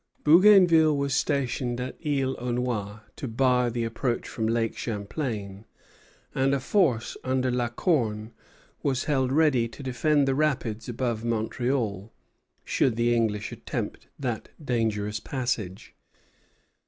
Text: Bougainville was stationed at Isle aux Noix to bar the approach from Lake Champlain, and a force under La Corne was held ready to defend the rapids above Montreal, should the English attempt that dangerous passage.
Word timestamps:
Bougainville 0.23 0.97
was 0.97 1.13
stationed 1.13 1.79
at 1.79 1.95
Isle 2.03 2.35
aux 2.39 2.51
Noix 2.51 3.01
to 3.17 3.27
bar 3.27 3.69
the 3.69 3.83
approach 3.83 4.27
from 4.27 4.47
Lake 4.47 4.75
Champlain, 4.75 5.63
and 6.33 6.55
a 6.55 6.59
force 6.59 7.15
under 7.23 7.51
La 7.51 7.69
Corne 7.69 8.33
was 8.81 9.03
held 9.03 9.31
ready 9.31 9.67
to 9.67 9.83
defend 9.83 10.27
the 10.27 10.33
rapids 10.33 10.89
above 10.89 11.23
Montreal, 11.23 12.11
should 12.65 12.95
the 12.95 13.13
English 13.13 13.51
attempt 13.51 14.07
that 14.17 14.49
dangerous 14.65 15.19
passage. 15.19 15.93